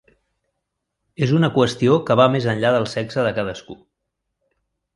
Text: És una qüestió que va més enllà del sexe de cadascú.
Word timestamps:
És 1.25 1.33
una 1.39 1.49
qüestió 1.59 1.99
que 2.09 2.17
va 2.21 2.27
més 2.37 2.49
enllà 2.55 2.73
del 2.77 2.89
sexe 2.97 3.27
de 3.29 3.35
cadascú. 3.39 3.77